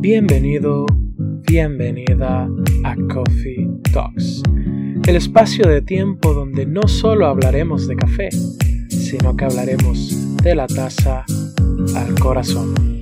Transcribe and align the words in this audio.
Bienvenido, 0.00 0.86
bienvenida 1.46 2.48
a 2.84 2.96
Coffee 3.12 3.68
Talks, 3.92 4.42
el 5.06 5.16
espacio 5.16 5.68
de 5.68 5.82
tiempo 5.82 6.34
donde 6.34 6.66
no 6.66 6.86
solo 6.86 7.26
hablaremos 7.26 7.88
de 7.88 7.96
café, 7.96 8.28
sino 8.88 9.36
que 9.36 9.44
hablaremos 9.44 10.36
de 10.42 10.54
la 10.54 10.66
taza 10.66 11.24
al 11.96 12.18
corazón. 12.18 12.93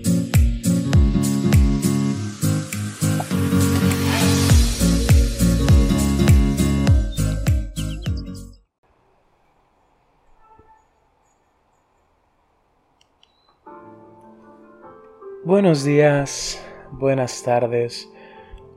Buenos 15.53 15.85
días, 15.85 16.67
buenas 16.93 17.43
tardes 17.43 18.11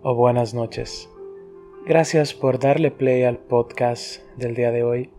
o 0.03 0.13
buenas 0.13 0.53
noches. 0.53 1.09
Gracias 1.85 2.33
por 2.33 2.59
darle 2.59 2.91
play 2.91 3.23
al 3.23 3.37
podcast 3.37 4.21
del 4.35 4.55
día 4.55 4.71
de 4.71 4.83
hoy. 4.83 5.09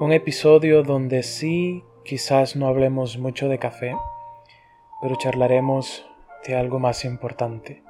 Un 0.00 0.10
episodio 0.10 0.82
donde 0.82 1.22
sí 1.22 1.84
quizás 2.04 2.56
no 2.56 2.66
hablemos 2.66 3.16
mucho 3.16 3.48
de 3.48 3.60
café, 3.60 3.94
pero 5.00 5.14
charlaremos 5.14 6.04
de 6.44 6.56
algo 6.56 6.80
más 6.80 7.04
importante. 7.04 7.84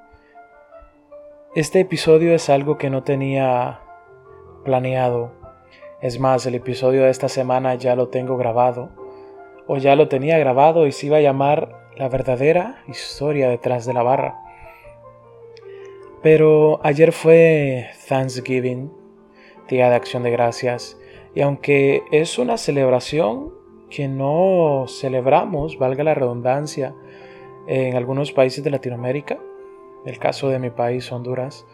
Este 1.55 1.81
episodio 1.81 2.35
es 2.35 2.51
algo 2.51 2.77
que 2.77 2.91
no 2.91 3.05
tenía 3.05 3.81
planeado. 4.67 5.33
Es 6.03 6.21
más, 6.21 6.45
el 6.45 6.57
episodio 6.57 7.05
de 7.05 7.11
esta 7.11 7.31
semana 7.31 7.77
ya 7.77 7.97
lo 7.97 8.09
tengo 8.09 8.37
grabado, 8.37 8.91
o 9.67 9.79
ya 9.79 9.97
lo 9.97 10.09
tenía 10.09 10.39
grabado 10.39 10.87
y 10.87 10.93
se 10.93 11.07
iba 11.07 11.17
a 11.17 11.23
llamar 11.23 11.81
la 12.01 12.09
verdadera 12.09 12.83
historia 12.89 13.51
detrás 13.51 13.85
de 13.85 13.93
la 13.93 14.03
barra. 14.03 14.43
Pero 16.23 16.81
ayer 16.83 17.13
fue 17.13 17.91
Thanksgiving, 18.09 18.91
Día 19.69 19.91
de 19.91 19.97
Acción 19.97 20.23
de 20.23 20.31
Gracias, 20.31 20.99
y 21.35 21.43
aunque 21.43 22.03
es 22.11 22.39
una 22.39 22.57
celebración 22.57 23.53
que 23.91 24.09
no 24.09 24.87
celebramos, 24.89 25.77
valga 25.77 26.03
la 26.03 26.15
redundancia, 26.15 26.95
en 27.67 27.95
algunos 27.95 28.33
países 28.33 28.65
de 28.65 28.71
Latinoamérica, 28.71 29.39
el 30.07 30.19
caso 30.19 30.49
de 30.49 30.59
mi 30.59 30.71
país, 30.71 31.13
Honduras, 31.13 31.67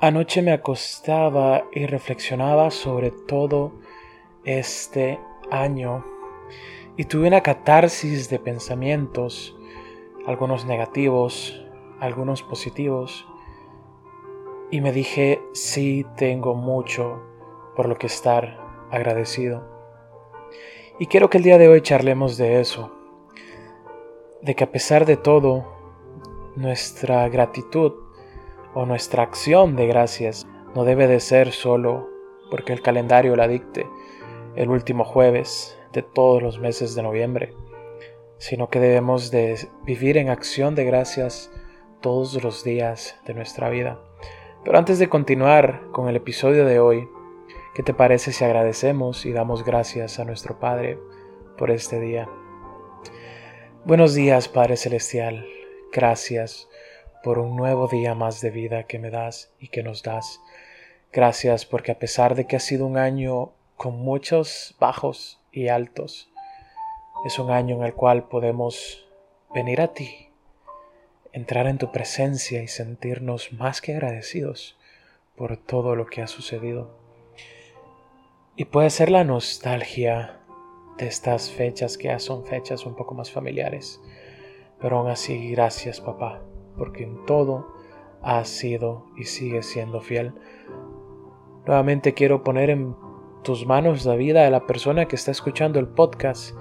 anoche 0.00 0.42
me 0.42 0.50
acostaba 0.50 1.66
y 1.72 1.86
reflexionaba 1.86 2.72
sobre 2.72 3.12
todo 3.12 3.74
este 4.44 5.20
año 5.52 6.04
y 6.96 7.04
tuve 7.04 7.28
una 7.28 7.42
catarsis 7.42 8.30
de 8.30 8.38
pensamientos, 8.38 9.56
algunos 10.26 10.64
negativos, 10.64 11.62
algunos 12.00 12.42
positivos, 12.42 13.26
y 14.70 14.80
me 14.80 14.92
dije, 14.92 15.40
sí 15.52 16.06
tengo 16.16 16.54
mucho 16.54 17.22
por 17.76 17.88
lo 17.88 17.96
que 17.96 18.06
estar 18.06 18.58
agradecido. 18.90 19.62
Y 20.98 21.06
quiero 21.06 21.28
que 21.28 21.38
el 21.38 21.44
día 21.44 21.58
de 21.58 21.68
hoy 21.68 21.82
charlemos 21.82 22.36
de 22.36 22.60
eso, 22.60 22.90
de 24.42 24.54
que 24.54 24.64
a 24.64 24.72
pesar 24.72 25.04
de 25.04 25.16
todo, 25.16 25.76
nuestra 26.56 27.28
gratitud 27.28 27.92
o 28.74 28.86
nuestra 28.86 29.22
acción 29.22 29.76
de 29.76 29.86
gracias 29.86 30.46
no 30.74 30.84
debe 30.84 31.06
de 31.06 31.20
ser 31.20 31.52
solo 31.52 32.08
porque 32.50 32.72
el 32.72 32.80
calendario 32.80 33.36
la 33.36 33.48
dicte 33.48 33.86
el 34.54 34.70
último 34.70 35.04
jueves, 35.04 35.75
todos 36.02 36.42
los 36.42 36.58
meses 36.58 36.94
de 36.94 37.02
noviembre, 37.02 37.52
sino 38.38 38.68
que 38.68 38.80
debemos 38.80 39.30
de 39.30 39.68
vivir 39.84 40.18
en 40.18 40.28
acción 40.28 40.74
de 40.74 40.84
gracias 40.84 41.50
todos 42.00 42.42
los 42.42 42.64
días 42.64 43.16
de 43.26 43.34
nuestra 43.34 43.68
vida. 43.70 43.98
Pero 44.64 44.78
antes 44.78 44.98
de 44.98 45.08
continuar 45.08 45.82
con 45.92 46.08
el 46.08 46.16
episodio 46.16 46.64
de 46.64 46.80
hoy, 46.80 47.08
¿qué 47.74 47.82
te 47.82 47.94
parece 47.94 48.32
si 48.32 48.44
agradecemos 48.44 49.24
y 49.26 49.32
damos 49.32 49.64
gracias 49.64 50.18
a 50.18 50.24
nuestro 50.24 50.58
Padre 50.58 50.98
por 51.56 51.70
este 51.70 52.00
día? 52.00 52.28
Buenos 53.84 54.14
días, 54.14 54.48
Padre 54.48 54.76
Celestial. 54.76 55.46
Gracias 55.92 56.68
por 57.22 57.38
un 57.38 57.56
nuevo 57.56 57.88
día 57.88 58.14
más 58.14 58.40
de 58.40 58.50
vida 58.50 58.84
que 58.84 58.98
me 58.98 59.10
das 59.10 59.52
y 59.60 59.68
que 59.68 59.82
nos 59.82 60.02
das. 60.02 60.40
Gracias 61.12 61.64
porque 61.64 61.92
a 61.92 61.98
pesar 61.98 62.34
de 62.34 62.46
que 62.46 62.56
ha 62.56 62.60
sido 62.60 62.86
un 62.86 62.98
año 62.98 63.52
con 63.76 63.96
muchos 63.96 64.74
bajos 64.80 65.40
y 65.56 65.68
altos. 65.68 66.30
Es 67.24 67.38
un 67.38 67.50
año 67.50 67.76
en 67.76 67.84
el 67.84 67.94
cual 67.94 68.28
podemos 68.28 69.06
venir 69.54 69.80
a 69.80 69.94
ti, 69.94 70.28
entrar 71.32 71.66
en 71.66 71.78
tu 71.78 71.90
presencia 71.90 72.62
y 72.62 72.68
sentirnos 72.68 73.52
más 73.52 73.80
que 73.80 73.92
agradecidos 73.92 74.78
por 75.34 75.56
todo 75.56 75.96
lo 75.96 76.06
que 76.06 76.22
ha 76.22 76.26
sucedido. 76.26 76.90
Y 78.54 78.66
puede 78.66 78.90
ser 78.90 79.10
la 79.10 79.24
nostalgia 79.24 80.40
de 80.98 81.06
estas 81.06 81.50
fechas 81.50 81.98
que 81.98 82.08
ya 82.08 82.18
son 82.18 82.44
fechas 82.44 82.86
un 82.86 82.94
poco 82.94 83.14
más 83.14 83.30
familiares. 83.30 84.00
Pero 84.80 84.98
aún 84.98 85.10
así, 85.10 85.50
gracias 85.50 86.00
papá, 86.00 86.42
porque 86.76 87.04
en 87.04 87.24
todo 87.26 87.74
has 88.22 88.48
sido 88.48 89.06
y 89.16 89.24
sigues 89.24 89.66
siendo 89.66 90.00
fiel. 90.00 90.32
Nuevamente 91.66 92.14
quiero 92.14 92.44
poner 92.44 92.70
en 92.70 92.94
tus 93.46 93.64
manos 93.64 94.04
la 94.04 94.16
vida 94.16 94.42
de 94.42 94.50
la 94.50 94.66
persona 94.66 95.06
que 95.06 95.14
está 95.14 95.30
escuchando 95.30 95.78
el 95.78 95.86
podcast 95.86 96.56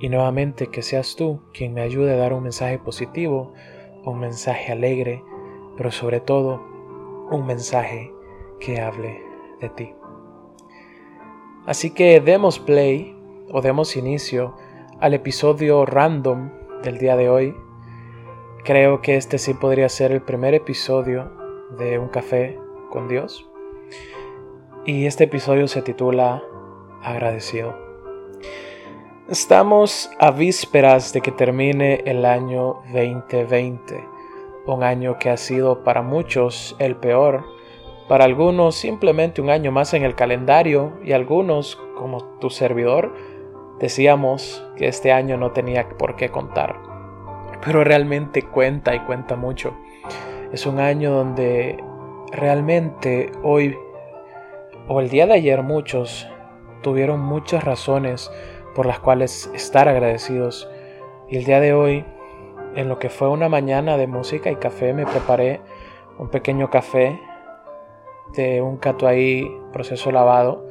y 0.00 0.08
nuevamente 0.08 0.66
que 0.66 0.82
seas 0.82 1.14
tú 1.14 1.40
quien 1.52 1.72
me 1.72 1.80
ayude 1.80 2.12
a 2.12 2.16
dar 2.16 2.32
un 2.32 2.42
mensaje 2.42 2.76
positivo, 2.76 3.52
un 4.04 4.18
mensaje 4.18 4.72
alegre, 4.72 5.22
pero 5.76 5.92
sobre 5.92 6.18
todo 6.18 6.60
un 7.30 7.46
mensaje 7.46 8.12
que 8.58 8.80
hable 8.80 9.22
de 9.60 9.68
ti. 9.68 9.92
Así 11.66 11.94
que 11.94 12.20
demos 12.20 12.58
play 12.58 13.16
o 13.52 13.62
demos 13.62 13.96
inicio 13.96 14.56
al 14.98 15.14
episodio 15.14 15.86
random 15.86 16.50
del 16.82 16.98
día 16.98 17.16
de 17.16 17.28
hoy. 17.28 17.54
Creo 18.64 19.00
que 19.02 19.14
este 19.14 19.38
sí 19.38 19.54
podría 19.54 19.88
ser 19.88 20.10
el 20.10 20.20
primer 20.20 20.52
episodio 20.52 21.30
de 21.78 22.00
Un 22.00 22.08
café 22.08 22.58
con 22.90 23.06
Dios. 23.06 23.48
Y 24.86 25.06
este 25.06 25.24
episodio 25.24 25.66
se 25.66 25.80
titula 25.80 26.42
Agradecido. 27.02 27.74
Estamos 29.30 30.10
a 30.18 30.30
vísperas 30.30 31.14
de 31.14 31.22
que 31.22 31.32
termine 31.32 32.02
el 32.04 32.26
año 32.26 32.82
2020, 32.92 34.06
un 34.66 34.82
año 34.82 35.18
que 35.18 35.30
ha 35.30 35.38
sido 35.38 35.84
para 35.84 36.02
muchos 36.02 36.76
el 36.78 36.96
peor, 36.96 37.46
para 38.08 38.26
algunos 38.26 38.74
simplemente 38.74 39.40
un 39.40 39.48
año 39.48 39.72
más 39.72 39.94
en 39.94 40.02
el 40.02 40.14
calendario 40.14 40.92
y 41.02 41.12
algunos, 41.12 41.76
como 41.96 42.22
tu 42.38 42.50
servidor, 42.50 43.14
decíamos 43.80 44.68
que 44.76 44.86
este 44.88 45.12
año 45.12 45.38
no 45.38 45.52
tenía 45.52 45.88
por 45.96 46.14
qué 46.14 46.28
contar. 46.28 46.76
Pero 47.64 47.84
realmente 47.84 48.42
cuenta 48.42 48.94
y 48.94 49.00
cuenta 49.00 49.34
mucho. 49.34 49.72
Es 50.52 50.66
un 50.66 50.78
año 50.78 51.10
donde 51.10 51.82
realmente 52.32 53.32
hoy 53.42 53.78
o 54.88 55.00
el 55.00 55.08
día 55.08 55.26
de 55.26 55.34
ayer 55.34 55.62
muchos 55.62 56.28
tuvieron 56.82 57.20
muchas 57.20 57.64
razones 57.64 58.30
por 58.74 58.86
las 58.86 59.00
cuales 59.00 59.50
estar 59.54 59.88
agradecidos. 59.88 60.68
Y 61.28 61.36
el 61.38 61.44
día 61.44 61.60
de 61.60 61.72
hoy, 61.72 62.04
en 62.74 62.88
lo 62.88 62.98
que 62.98 63.08
fue 63.08 63.28
una 63.28 63.48
mañana 63.48 63.96
de 63.96 64.06
música 64.06 64.50
y 64.50 64.56
café, 64.56 64.92
me 64.92 65.06
preparé 65.06 65.60
un 66.18 66.28
pequeño 66.28 66.70
café 66.70 67.18
de 68.34 68.60
un 68.60 68.76
catuay 68.76 69.50
proceso 69.72 70.10
lavado 70.10 70.66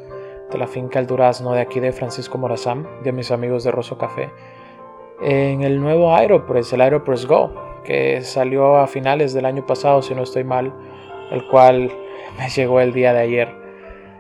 de 0.52 0.58
la 0.58 0.68
finca 0.68 1.00
El 1.00 1.08
Durazno 1.08 1.54
de 1.54 1.62
aquí 1.62 1.80
de 1.80 1.92
Francisco 1.92 2.38
Morazán, 2.38 2.88
de 3.04 3.12
mis 3.12 3.32
amigos 3.32 3.64
de 3.64 3.72
Rosso 3.72 3.98
Café, 3.98 4.30
en 5.22 5.64
el 5.64 5.82
nuevo 5.82 6.14
Aeropress, 6.14 6.74
el 6.74 6.82
Aeropress 6.82 7.26
Go, 7.26 7.52
que 7.84 8.22
salió 8.22 8.78
a 8.78 8.88
finales 8.88 9.34
del 9.34 9.46
año 9.46 9.66
pasado, 9.66 10.02
si 10.02 10.14
no 10.14 10.24
estoy 10.24 10.44
mal, 10.44 10.74
el 11.32 11.48
cual 11.48 11.92
me 12.38 12.50
llegó 12.50 12.80
el 12.82 12.94
día 12.94 13.14
de 13.14 13.20
ayer 13.22 13.63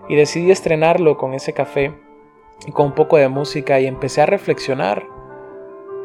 y 0.09 0.15
decidí 0.15 0.51
estrenarlo 0.51 1.17
con 1.17 1.33
ese 1.33 1.53
café 1.53 1.93
y 2.65 2.71
con 2.71 2.87
un 2.87 2.91
poco 2.93 3.17
de 3.17 3.27
música 3.27 3.79
y 3.79 3.87
empecé 3.87 4.21
a 4.21 4.25
reflexionar. 4.25 5.05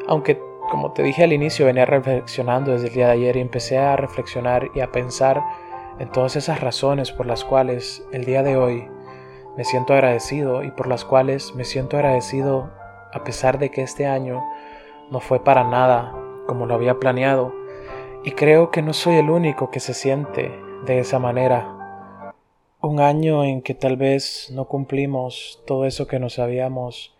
Aunque, 0.06 0.40
como 0.70 0.92
te 0.92 1.02
dije 1.02 1.24
al 1.24 1.32
inicio, 1.32 1.66
venía 1.66 1.84
reflexionando 1.84 2.72
desde 2.72 2.88
el 2.88 2.94
día 2.94 3.06
de 3.06 3.12
ayer 3.12 3.36
y 3.36 3.40
empecé 3.40 3.78
a 3.78 3.96
reflexionar 3.96 4.70
y 4.74 4.80
a 4.80 4.92
pensar 4.92 5.42
en 5.98 6.10
todas 6.10 6.36
esas 6.36 6.60
razones 6.60 7.12
por 7.12 7.26
las 7.26 7.44
cuales 7.44 8.06
el 8.12 8.24
día 8.24 8.42
de 8.42 8.56
hoy 8.56 8.88
me 9.56 9.64
siento 9.64 9.92
agradecido 9.92 10.62
y 10.62 10.70
por 10.70 10.86
las 10.86 11.04
cuales 11.04 11.54
me 11.54 11.64
siento 11.64 11.96
agradecido 11.96 12.70
a 13.12 13.24
pesar 13.24 13.58
de 13.58 13.70
que 13.70 13.82
este 13.82 14.06
año 14.06 14.42
no 15.10 15.20
fue 15.20 15.42
para 15.42 15.64
nada 15.64 16.14
como 16.46 16.66
lo 16.66 16.74
había 16.74 16.98
planeado. 16.98 17.52
Y 18.24 18.32
creo 18.32 18.70
que 18.70 18.82
no 18.82 18.92
soy 18.92 19.16
el 19.16 19.30
único 19.30 19.70
que 19.70 19.80
se 19.80 19.94
siente 19.94 20.52
de 20.84 20.98
esa 20.98 21.18
manera 21.18 21.77
un 22.80 23.00
año 23.00 23.42
en 23.42 23.60
que 23.60 23.74
tal 23.74 23.96
vez 23.96 24.50
no 24.52 24.66
cumplimos 24.66 25.60
todo 25.66 25.84
eso 25.84 26.06
que 26.06 26.20
nos 26.20 26.38
habíamos 26.38 27.12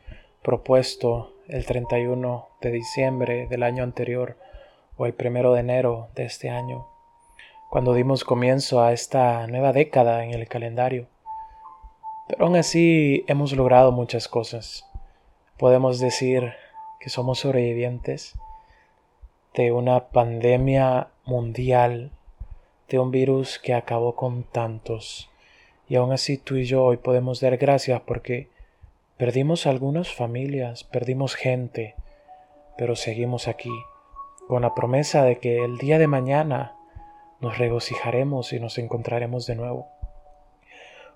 propuesto 0.43 1.33
el 1.49 1.67
31 1.67 2.47
de 2.61 2.71
diciembre 2.71 3.49
del 3.49 3.65
año 3.65 3.83
anterior 3.83 4.37
o 4.97 5.07
el 5.07 5.17
1 5.19 5.53
de 5.55 5.61
enero 5.61 6.09
de 6.15 6.27
este 6.27 6.49
año, 6.49 6.87
cuando 7.71 7.95
dimos 7.95 8.23
comienzo 8.23 8.81
a 8.83 8.93
esta 8.93 9.47
nueva 9.49 9.73
década 9.73 10.25
en 10.25 10.33
el 10.33 10.47
calendario. 10.47 11.09
Pero 12.29 12.45
aún 12.45 12.55
así 12.55 13.25
hemos 13.27 13.53
logrado 13.53 13.91
muchas 13.91 14.29
cosas. 14.29 14.87
Podemos 15.57 15.99
decir 15.99 16.53
que 17.01 17.11
somos 17.11 17.41
sobrevivientes 17.41 18.39
de 19.55 19.73
una 19.73 20.11
pandemia 20.11 21.09
mundial, 21.25 22.13
de 22.89 23.01
un 23.01 23.11
virus 23.11 23.59
que 23.59 23.75
acabó 23.75 24.15
con 24.15 24.45
tantos. 24.45 25.29
Y 25.89 25.97
aún 25.97 26.13
así 26.13 26.37
tú 26.37 26.57
y 26.57 26.65
yo 26.65 26.85
hoy 26.85 26.99
podemos 26.99 27.41
dar 27.41 27.57
gracias 27.57 28.01
porque 28.03 28.49
perdimos 29.17 29.67
algunas 29.67 30.13
familias, 30.13 30.85
perdimos 30.85 31.35
gente, 31.35 31.95
pero 32.77 32.95
seguimos 32.95 33.49
aquí, 33.49 33.73
con 34.47 34.63
la 34.63 34.75
promesa 34.75 35.25
de 35.25 35.39
que 35.39 35.65
el 35.65 35.79
día 35.79 35.99
de 35.99 36.07
mañana 36.07 36.77
nos 37.41 37.59
regocijaremos 37.59 38.53
y 38.53 38.61
nos 38.61 38.79
encontraremos 38.79 39.47
de 39.47 39.55
nuevo. 39.55 39.89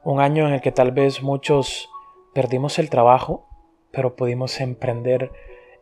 Un 0.04 0.20
año 0.20 0.48
en 0.48 0.54
el 0.54 0.60
que 0.60 0.72
tal 0.72 0.90
vez 0.90 1.22
muchos 1.22 1.88
perdimos 2.34 2.78
el 2.78 2.90
trabajo, 2.90 3.46
pero 3.90 4.16
pudimos 4.16 4.60
emprender 4.60 5.30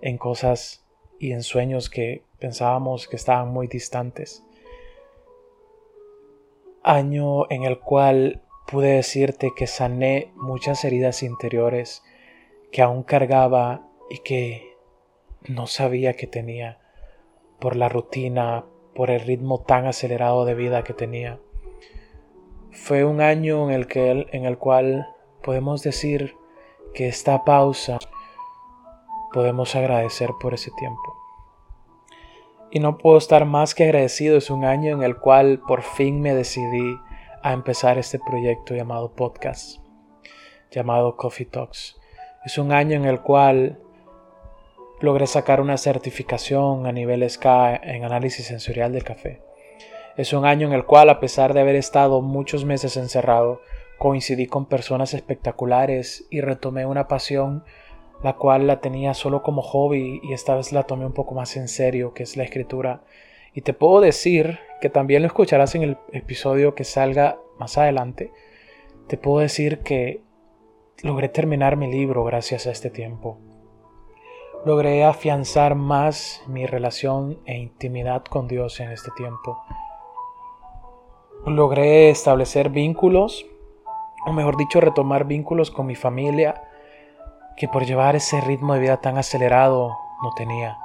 en 0.00 0.18
cosas 0.18 0.84
y 1.18 1.32
en 1.32 1.42
sueños 1.42 1.88
que 1.90 2.24
pensábamos 2.38 3.06
que 3.06 3.16
estaban 3.16 3.48
muy 3.48 3.68
distantes. 3.68 4.44
Año 6.82 7.50
en 7.50 7.64
el 7.64 7.78
cual 7.78 8.42
pude 8.70 8.94
decirte 8.94 9.52
que 9.56 9.66
sané 9.66 10.32
muchas 10.36 10.84
heridas 10.84 11.22
interiores 11.22 12.02
que 12.70 12.82
aún 12.82 13.02
cargaba 13.02 13.88
y 14.08 14.18
que 14.18 14.76
no 15.48 15.66
sabía 15.66 16.14
que 16.14 16.26
tenía 16.26 16.78
por 17.58 17.76
la 17.76 17.88
rutina, 17.88 18.64
por 18.94 19.10
el 19.10 19.20
ritmo 19.20 19.60
tan 19.60 19.86
acelerado 19.86 20.44
de 20.44 20.54
vida 20.54 20.84
que 20.84 20.94
tenía. 20.94 21.40
Fue 22.70 23.04
un 23.04 23.20
año 23.20 23.68
en 23.68 23.74
el, 23.74 23.86
que, 23.88 24.26
en 24.30 24.44
el 24.44 24.56
cual 24.56 25.08
podemos 25.42 25.82
decir 25.82 26.36
que 26.94 27.08
esta 27.08 27.44
pausa 27.44 27.98
podemos 29.32 29.74
agradecer 29.74 30.30
por 30.40 30.54
ese 30.54 30.70
tiempo. 30.78 31.16
Y 32.70 32.78
no 32.78 32.98
puedo 32.98 33.18
estar 33.18 33.44
más 33.46 33.74
que 33.74 33.84
agradecido. 33.84 34.36
Es 34.36 34.48
un 34.48 34.64
año 34.64 34.94
en 34.94 35.02
el 35.02 35.16
cual 35.16 35.60
por 35.66 35.82
fin 35.82 36.20
me 36.20 36.34
decidí 36.34 36.96
a 37.42 37.52
empezar 37.52 37.98
este 37.98 38.18
proyecto 38.18 38.74
llamado 38.74 39.12
podcast, 39.12 39.80
llamado 40.70 41.16
Coffee 41.16 41.46
Talks. 41.46 41.98
Es 42.44 42.58
un 42.58 42.72
año 42.72 42.96
en 42.96 43.04
el 43.04 43.20
cual 43.20 43.78
logré 45.00 45.26
sacar 45.26 45.60
una 45.60 45.76
certificación 45.76 46.86
a 46.86 46.92
nivel 46.92 47.28
SCA 47.28 47.76
en 47.76 48.04
análisis 48.04 48.46
sensorial 48.46 48.92
del 48.92 49.04
café. 49.04 49.42
Es 50.16 50.32
un 50.32 50.44
año 50.44 50.66
en 50.66 50.74
el 50.74 50.84
cual, 50.84 51.08
a 51.08 51.20
pesar 51.20 51.54
de 51.54 51.60
haber 51.60 51.76
estado 51.76 52.20
muchos 52.20 52.64
meses 52.64 52.96
encerrado, 52.96 53.60
coincidí 53.98 54.46
con 54.46 54.66
personas 54.66 55.14
espectaculares 55.14 56.26
y 56.30 56.40
retomé 56.40 56.86
una 56.86 57.08
pasión 57.08 57.64
la 58.22 58.34
cual 58.34 58.66
la 58.66 58.80
tenía 58.80 59.14
solo 59.14 59.42
como 59.42 59.62
hobby 59.62 60.20
y 60.22 60.32
esta 60.32 60.54
vez 60.54 60.72
la 60.72 60.82
tomé 60.82 61.06
un 61.06 61.12
poco 61.12 61.34
más 61.34 61.56
en 61.56 61.68
serio, 61.68 62.12
que 62.12 62.22
es 62.22 62.36
la 62.36 62.44
escritura. 62.44 63.02
Y 63.54 63.62
te 63.62 63.72
puedo 63.72 64.00
decir 64.00 64.58
que 64.80 64.90
también 64.90 65.22
lo 65.22 65.26
escucharás 65.26 65.74
en 65.74 65.82
el 65.82 65.98
episodio 66.12 66.74
que 66.74 66.84
salga 66.84 67.38
más 67.58 67.78
adelante. 67.78 68.32
Te 69.06 69.16
puedo 69.16 69.40
decir 69.40 69.80
que 69.80 70.22
logré 71.02 71.28
terminar 71.28 71.76
mi 71.76 71.90
libro 71.90 72.24
gracias 72.24 72.66
a 72.66 72.70
este 72.70 72.90
tiempo. 72.90 73.38
Logré 74.64 75.04
afianzar 75.04 75.74
más 75.74 76.42
mi 76.46 76.66
relación 76.66 77.40
e 77.46 77.56
intimidad 77.56 78.24
con 78.24 78.46
Dios 78.46 78.78
en 78.80 78.90
este 78.90 79.10
tiempo 79.16 79.58
logré 81.46 82.10
establecer 82.10 82.70
vínculos, 82.70 83.46
o 84.26 84.32
mejor 84.32 84.56
dicho, 84.56 84.80
retomar 84.80 85.24
vínculos 85.24 85.70
con 85.70 85.86
mi 85.86 85.94
familia 85.94 86.62
que 87.56 87.68
por 87.68 87.84
llevar 87.84 88.16
ese 88.16 88.40
ritmo 88.40 88.74
de 88.74 88.80
vida 88.80 88.98
tan 88.98 89.18
acelerado 89.18 89.96
no 90.22 90.32
tenía. 90.34 90.78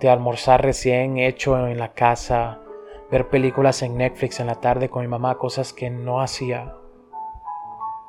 De 0.00 0.08
almorzar 0.08 0.62
recién 0.62 1.18
hecho 1.18 1.66
en 1.68 1.78
la 1.78 1.92
casa, 1.92 2.58
ver 3.10 3.28
películas 3.28 3.82
en 3.82 3.96
Netflix 3.96 4.40
en 4.40 4.48
la 4.48 4.56
tarde 4.56 4.88
con 4.88 5.02
mi 5.02 5.08
mamá, 5.08 5.38
cosas 5.38 5.72
que 5.72 5.90
no 5.90 6.20
hacía 6.20 6.74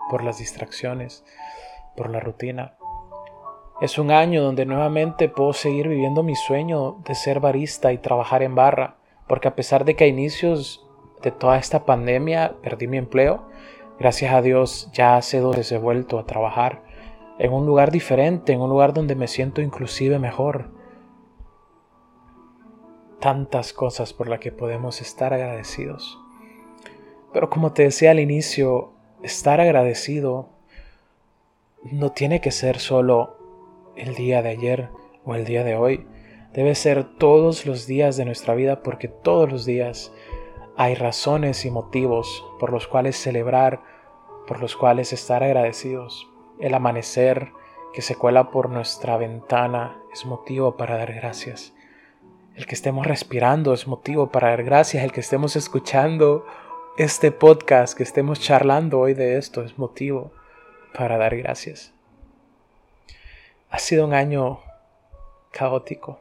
por 0.09 0.24
las 0.24 0.39
distracciones, 0.39 1.25
por 1.95 2.09
la 2.09 2.19
rutina. 2.19 2.75
Es 3.81 3.97
un 3.97 4.12
año 4.12 4.44
donde 4.44 4.65
nuevamente 4.65 5.30
puedo 5.30 5.53
seguir 5.53 5.88
viviendo 5.88 6.24
mi 6.24 6.35
sueño 6.35 6.97
de 7.06 7.15
ser 7.15 7.39
barista 7.39 7.91
y 7.91 7.97
trabajar 7.97 8.44
en 8.44 8.56
barra, 8.56 8.95
porque 9.27 9.47
a 9.47 9.56
pesar 9.56 9.83
de 9.85 9.95
que 9.95 10.06
a 10.06 10.07
inicios 10.07 10.88
de 11.24 11.31
toda 11.31 11.57
esta 11.57 11.85
pandemia 11.85 12.56
perdí 12.62 12.88
mi 12.88 12.97
empleo. 12.97 13.44
Gracias 14.00 14.33
a 14.33 14.41
Dios 14.41 14.89
ya 14.94 15.15
hace 15.15 15.39
dos 15.39 15.56
veces 15.56 15.74
he 15.74 15.77
vuelto 15.77 16.19
a 16.19 16.25
trabajar 16.25 16.83
en 17.39 17.51
un 17.51 17.65
lugar 17.65 17.91
diferente, 17.91 18.53
en 18.53 18.62
un 18.62 18.69
lugar 18.69 18.94
donde 18.94 19.15
me 19.15 19.27
siento 19.27 19.62
inclusive 19.62 20.19
mejor. 20.19 20.69
Tantas 23.24 23.72
cosas 23.72 24.12
por 24.12 24.28
las 24.28 24.42
que 24.42 24.52
podemos 24.52 25.00
estar 25.00 25.34
agradecidos. 25.34 26.20
Pero 27.31 27.50
como 27.50 27.72
te 27.72 27.84
decía 27.84 28.12
al 28.12 28.20
inicio, 28.20 28.92
estar 29.22 29.62
agradecido 29.62 30.50
no 31.84 32.12
tiene 32.12 32.42
que 32.42 32.52
ser 32.52 32.80
solo 32.80 33.38
el 33.96 34.16
día 34.16 34.42
de 34.42 34.50
ayer 34.50 34.90
o 35.24 35.36
el 35.36 35.46
día 35.46 35.64
de 35.64 35.78
hoy. 35.78 36.06
Debe 36.52 36.75
ser 36.75 37.18
todos 37.18 37.66
los 37.66 37.88
días 37.88 38.18
de 38.18 38.25
nuestra 38.25 38.56
vida 38.56 38.84
porque 38.84 39.08
todos 39.08 39.50
los 39.50 39.64
días 39.64 40.12
hay 40.76 40.94
razones 40.94 41.64
y 41.64 41.72
motivos 41.72 42.44
por 42.60 42.74
los 42.74 42.88
cuales 42.90 43.16
celebrar, 43.16 43.84
por 44.48 44.60
los 44.60 44.76
cuales 44.76 45.14
estar 45.14 45.44
agradecidos. 45.44 46.28
El 46.60 46.74
amanecer 46.74 47.54
que 47.94 48.02
se 48.02 48.18
cuela 48.18 48.52
por 48.52 48.69
nuestra 48.69 49.16
ventana 49.16 49.98
es 50.12 50.26
motivo 50.26 50.76
para 50.76 50.98
dar 50.98 51.14
gracias. 51.14 51.73
El 52.56 52.66
que 52.68 52.76
estemos 52.76 53.08
respirando 53.08 53.74
es 53.74 53.88
motivo 53.88 54.32
para 54.32 54.50
dar 54.50 54.64
gracias. 54.64 55.04
El 55.04 55.12
que 55.12 55.22
estemos 55.22 55.56
escuchando 55.56 56.46
este 56.98 57.32
podcast, 57.32 57.98
que 57.98 58.04
estemos 58.04 58.40
charlando 58.40 59.00
hoy 59.00 59.16
de 59.16 59.38
esto, 59.38 59.64
es 59.64 59.80
motivo 59.80 60.32
para 60.94 61.18
dar 61.18 61.36
gracias. 61.36 61.94
Ha 63.70 63.80
sido 63.80 64.06
un 64.06 64.14
año 64.14 64.60
caótico, 65.52 66.20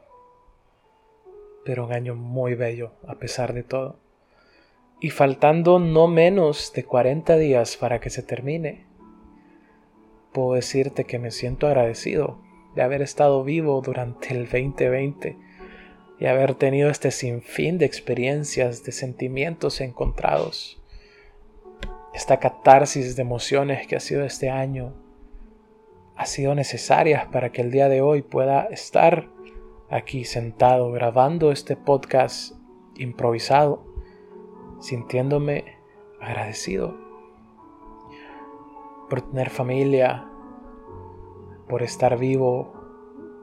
pero 1.63 1.85
un 1.85 1.93
año 1.93 2.15
muy 2.15 2.55
bello 2.55 2.93
a 3.07 3.15
pesar 3.15 3.53
de 3.53 3.63
todo 3.63 3.97
y 5.03 5.09
faltando 5.09 5.79
no 5.79 6.07
menos 6.07 6.71
de 6.73 6.85
40 6.85 7.35
días 7.35 7.75
para 7.75 7.99
que 7.99 8.09
se 8.09 8.23
termine, 8.23 8.85
puedo 10.31 10.53
decirte 10.53 11.03
que 11.03 11.19
me 11.19 11.29
siento 11.29 11.67
agradecido 11.67 12.39
de 12.73 12.83
haber 12.83 13.01
estado 13.01 13.43
vivo 13.43 13.81
durante 13.81 14.29
el 14.29 14.45
2020 14.45 15.37
y 16.19 16.25
haber 16.25 16.55
tenido 16.55 16.89
este 16.89 17.11
sinfín 17.11 17.77
de 17.77 17.85
experiencias, 17.85 18.83
de 18.83 18.91
sentimientos 18.91 19.81
encontrados. 19.81 20.81
Esta 22.13 22.39
catarsis 22.39 23.15
de 23.15 23.21
emociones 23.23 23.87
que 23.87 23.95
ha 23.95 23.99
sido 23.99 24.23
este 24.23 24.49
año 24.49 24.93
ha 26.15 26.25
sido 26.25 26.53
necesaria 26.53 27.29
para 27.31 27.51
que 27.51 27.61
el 27.61 27.71
día 27.71 27.89
de 27.89 28.01
hoy 28.01 28.21
pueda 28.21 28.65
estar 28.65 29.27
aquí 29.89 30.25
sentado 30.25 30.91
grabando 30.91 31.51
este 31.51 31.75
podcast 31.75 32.55
improvisado 32.95 33.85
sintiéndome 34.79 35.77
agradecido 36.19 36.97
por 39.09 39.21
tener 39.21 39.49
familia, 39.49 40.27
por 41.67 41.83
estar 41.83 42.17
vivo, 42.17 42.73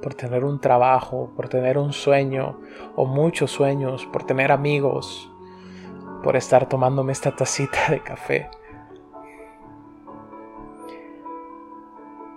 por 0.03 0.15
tener 0.15 0.45
un 0.45 0.61
trabajo, 0.61 1.31
por 1.37 1.49
tener 1.49 1.79
un 1.79 1.93
sueño 1.93 2.59
o 2.97 3.05
muchos 3.05 3.51
sueños, 3.51 4.07
por 4.07 4.25
tener 4.25 4.53
amigos, 4.53 5.31
por 6.23 6.37
estar 6.37 6.69
tomándome 6.69 7.13
esta 7.13 7.35
tacita 7.35 7.79
de 7.91 8.01
café. 8.01 8.51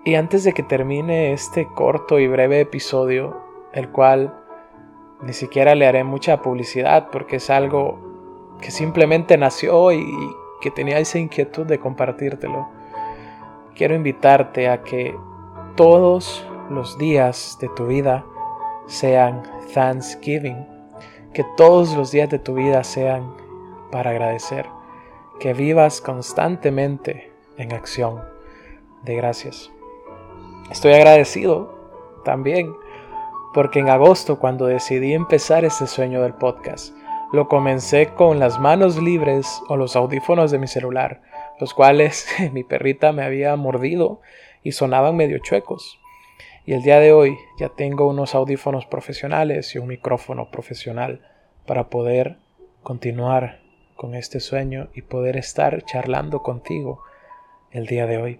Y 0.06 0.16
antes 0.16 0.44
de 0.44 0.54
que 0.54 0.64
termine 0.64 1.32
este 1.32 1.66
corto 1.66 2.20
y 2.20 2.28
breve 2.28 2.60
episodio, 2.60 3.42
el 3.72 3.90
cual 3.90 4.34
ni 5.22 5.32
siquiera 5.32 5.76
le 5.76 5.88
haré 5.88 6.04
mucha 6.04 6.42
publicidad 6.42 7.08
porque 7.10 7.38
es 7.38 7.50
algo 7.50 7.98
que 8.60 8.72
simplemente 8.72 9.38
nació 9.38 9.94
y 9.94 10.06
que 10.60 10.72
tenía 10.72 11.00
esa 11.00 11.20
inquietud 11.20 11.66
de 11.66 11.80
compartírtelo. 11.80 12.68
Quiero 13.76 13.96
invitarte 13.96 14.68
a 14.68 14.84
que 14.84 15.18
todos 15.76 16.46
los 16.70 16.98
días 16.98 17.58
de 17.60 17.70
tu 17.70 17.88
vida 17.88 18.26
sean 18.88 19.44
Thanksgiving, 19.74 20.68
que 21.34 21.46
todos 21.58 21.96
los 21.96 22.12
días 22.12 22.30
de 22.30 22.40
tu 22.40 22.54
vida 22.54 22.84
sean 22.84 23.34
para 23.92 24.12
agradecer, 24.12 24.66
que 25.40 25.54
vivas 25.54 26.02
constantemente 26.02 27.32
en 27.58 27.74
acción 27.74 28.22
de 29.04 29.16
gracias. 29.16 29.72
Estoy 30.72 30.94
agradecido 30.94 31.74
también, 32.24 32.74
porque 33.54 33.80
en 33.80 33.90
agosto 33.90 34.40
cuando 34.40 34.66
decidí 34.66 35.14
empezar 35.14 35.66
este 35.66 35.88
sueño 35.88 36.22
del 36.22 36.34
podcast, 36.34 36.96
lo 37.32 37.48
comencé 37.48 38.10
con 38.14 38.40
las 38.40 38.60
manos 38.60 39.02
libres 39.02 39.62
o 39.68 39.76
los 39.76 39.96
audífonos 39.96 40.52
de 40.52 40.60
mi 40.60 40.68
celular, 40.68 41.22
los 41.60 41.74
cuales 41.74 42.28
mi 42.54 42.64
perrita 42.64 43.12
me 43.12 43.24
había 43.24 43.56
mordido 43.56 44.22
y 44.64 44.72
sonaban 44.72 45.16
medio 45.16 45.40
chuecos. 45.40 46.00
Y 46.66 46.72
el 46.72 46.82
día 46.82 47.00
de 47.00 47.12
hoy 47.12 47.38
ya 47.60 47.68
tengo 47.68 48.08
unos 48.08 48.36
audífonos 48.36 48.86
profesionales 48.86 49.76
y 49.76 49.80
un 49.80 49.88
micrófono 49.88 50.50
profesional 50.50 51.20
para 51.66 51.90
poder 51.90 52.38
continuar 52.84 53.60
con 53.98 54.16
este 54.16 54.40
sueño 54.40 54.88
y 54.94 55.02
poder 55.02 55.36
estar 55.36 55.84
charlando 55.84 56.42
contigo 56.42 57.04
el 57.72 57.86
día 57.86 58.08
de 58.08 58.18
hoy. 58.18 58.40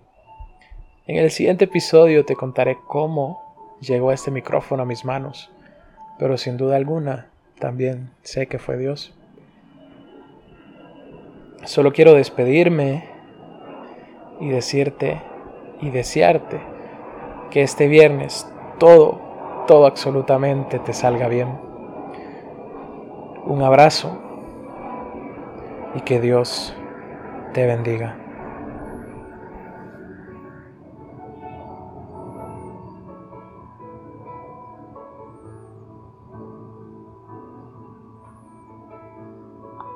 En 1.06 1.18
el 1.18 1.32
siguiente 1.32 1.66
episodio 1.66 2.24
te 2.24 2.36
contaré 2.36 2.78
cómo 2.88 3.78
llegó 3.82 4.14
este 4.14 4.32
micrófono 4.32 4.84
a 4.84 4.86
mis 4.86 5.04
manos, 5.04 5.52
pero 6.18 6.38
sin 6.38 6.56
duda 6.56 6.78
alguna 6.78 7.30
también 7.60 8.12
sé 8.22 8.48
que 8.48 8.58
fue 8.58 8.78
Dios. 8.78 9.14
Solo 11.66 11.92
quiero 11.92 12.14
despedirme 12.14 13.04
y 14.40 14.48
decirte 14.48 15.22
y 15.82 15.90
desearte 15.90 16.73
que 17.54 17.62
este 17.62 17.88
viernes 17.88 18.52
todo, 18.80 19.20
todo 19.68 19.86
absolutamente 19.86 20.80
te 20.80 20.92
salga 20.92 21.28
bien. 21.28 21.60
Un 23.46 23.62
abrazo 23.62 24.18
y 25.94 26.02
que 26.02 26.20
Dios 26.20 26.76
te 27.54 27.68
bendiga. 27.68 28.23